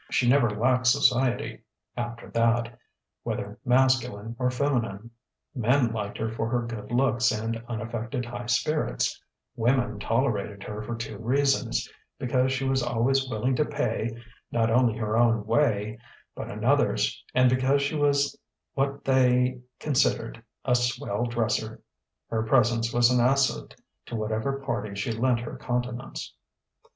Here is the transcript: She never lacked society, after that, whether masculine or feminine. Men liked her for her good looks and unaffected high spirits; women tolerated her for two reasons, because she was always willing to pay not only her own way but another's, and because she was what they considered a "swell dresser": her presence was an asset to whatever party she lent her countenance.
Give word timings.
She 0.09 0.27
never 0.27 0.49
lacked 0.49 0.87
society, 0.87 1.61
after 1.95 2.27
that, 2.31 2.75
whether 3.21 3.59
masculine 3.63 4.35
or 4.39 4.49
feminine. 4.49 5.11
Men 5.53 5.93
liked 5.93 6.17
her 6.17 6.31
for 6.31 6.49
her 6.49 6.63
good 6.65 6.91
looks 6.91 7.31
and 7.31 7.63
unaffected 7.67 8.25
high 8.25 8.47
spirits; 8.47 9.21
women 9.55 9.99
tolerated 9.99 10.63
her 10.63 10.81
for 10.81 10.95
two 10.95 11.19
reasons, 11.19 11.87
because 12.17 12.51
she 12.51 12.67
was 12.67 12.81
always 12.81 13.29
willing 13.29 13.55
to 13.57 13.63
pay 13.63 14.09
not 14.51 14.71
only 14.71 14.97
her 14.97 15.15
own 15.15 15.45
way 15.45 15.99
but 16.33 16.49
another's, 16.49 17.23
and 17.35 17.47
because 17.47 17.83
she 17.83 17.93
was 17.95 18.35
what 18.73 19.05
they 19.05 19.59
considered 19.79 20.43
a 20.65 20.73
"swell 20.73 21.25
dresser": 21.27 21.79
her 22.27 22.41
presence 22.41 22.91
was 22.91 23.11
an 23.11 23.23
asset 23.23 23.75
to 24.07 24.15
whatever 24.15 24.61
party 24.61 24.95
she 24.95 25.11
lent 25.11 25.41
her 25.41 25.57
countenance. 25.57 26.33